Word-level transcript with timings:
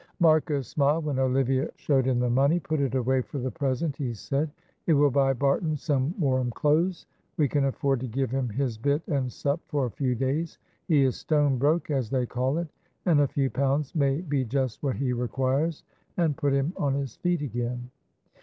Marcus 0.19 0.67
smiled 0.67 1.05
when 1.05 1.19
Olivia 1.19 1.69
showed 1.75 2.07
him 2.07 2.17
the 2.17 2.27
money. 2.31 2.59
"Put 2.59 2.79
it 2.79 2.95
away 2.95 3.21
for 3.21 3.37
the 3.37 3.51
present," 3.51 3.95
he 3.97 4.15
said, 4.15 4.49
"it 4.87 4.93
will 4.93 5.11
buy 5.11 5.31
Barton 5.33 5.77
some 5.77 6.19
warm 6.19 6.49
clothes; 6.49 7.05
we 7.37 7.47
can 7.47 7.65
afford 7.65 7.99
to 7.99 8.07
give 8.07 8.31
him 8.31 8.49
his 8.49 8.79
bit 8.79 9.03
and 9.07 9.31
sup 9.31 9.59
for 9.67 9.85
a 9.85 9.91
few 9.91 10.15
days; 10.15 10.57
he 10.87 11.03
is 11.03 11.17
stone 11.17 11.59
broke, 11.59 11.91
as 11.91 12.09
they 12.09 12.25
call 12.25 12.57
it, 12.57 12.69
and 13.05 13.21
a 13.21 13.27
few 13.27 13.51
pounds 13.51 13.93
may 13.93 14.21
be 14.21 14.43
just 14.43 14.81
what 14.81 14.95
he 14.95 15.13
requires, 15.13 15.83
and 16.17 16.35
put 16.35 16.51
him 16.51 16.73
on 16.77 16.95
his 16.95 17.17
feet 17.17 17.43
again." 17.43 17.91